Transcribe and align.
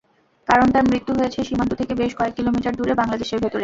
কারণ 0.47 0.67
তাঁর 0.73 0.89
মৃত্যু 0.91 1.11
হয়েছে 1.15 1.39
সীমান্ত 1.43 1.71
থেকে 1.79 1.93
বেশ 1.95 2.11
কয়েক 2.15 2.33
কিলোমিটার 2.37 2.77
দূরে, 2.79 2.93
বাংলাদেশের 2.95 3.41
ভেতরে। 3.43 3.59